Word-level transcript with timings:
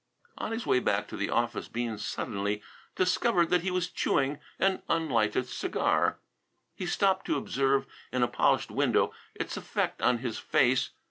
On 0.39 0.51
his 0.51 0.65
way 0.65 0.79
back 0.79 1.07
to 1.09 1.15
the 1.15 1.29
office 1.29 1.67
Bean 1.67 1.99
suddenly 1.99 2.63
discovered 2.95 3.51
that 3.51 3.61
he 3.61 3.69
was 3.69 3.87
chewing 3.87 4.39
an 4.57 4.81
unlighted 4.89 5.47
cigar. 5.47 6.17
He 6.73 6.87
stopped 6.87 7.27
to 7.27 7.37
observe 7.37 7.85
in 8.11 8.23
a 8.23 8.27
polished 8.27 8.71
window 8.71 9.13
its 9.35 9.57
effect 9.57 10.01
on 10.01 10.17
his 10.17 10.39
face. 10.39 10.89